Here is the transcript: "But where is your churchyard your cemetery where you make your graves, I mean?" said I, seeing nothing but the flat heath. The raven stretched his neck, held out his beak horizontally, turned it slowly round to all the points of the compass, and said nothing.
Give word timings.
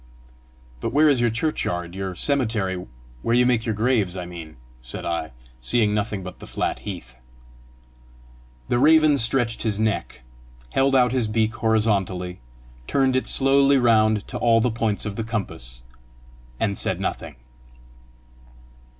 "But 0.79 0.93
where 0.93 1.07
is 1.07 1.21
your 1.21 1.29
churchyard 1.29 1.93
your 1.93 2.15
cemetery 2.15 2.87
where 3.21 3.35
you 3.35 3.45
make 3.45 3.67
your 3.67 3.75
graves, 3.75 4.17
I 4.17 4.25
mean?" 4.25 4.57
said 4.81 5.05
I, 5.05 5.29
seeing 5.59 5.93
nothing 5.93 6.23
but 6.23 6.39
the 6.39 6.47
flat 6.47 6.79
heath. 6.79 7.15
The 8.67 8.79
raven 8.79 9.19
stretched 9.19 9.61
his 9.61 9.79
neck, 9.79 10.23
held 10.73 10.95
out 10.95 11.11
his 11.11 11.27
beak 11.27 11.53
horizontally, 11.53 12.39
turned 12.87 13.15
it 13.15 13.27
slowly 13.27 13.77
round 13.77 14.27
to 14.29 14.39
all 14.39 14.59
the 14.59 14.71
points 14.71 15.05
of 15.05 15.17
the 15.17 15.23
compass, 15.23 15.83
and 16.59 16.75
said 16.79 16.99
nothing. 16.99 17.35